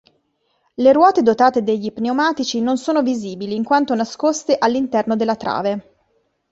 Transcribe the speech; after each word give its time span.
Le 0.73 0.93
ruote 0.93 1.21
dotate 1.21 1.61
degli 1.61 1.91
pneumatici 1.93 2.59
non 2.59 2.79
sono 2.79 3.03
visibili 3.03 3.53
in 3.55 3.63
quanto 3.63 3.93
nascoste 3.93 4.55
all'interno 4.57 5.15
della 5.15 5.35
trave. 5.35 5.93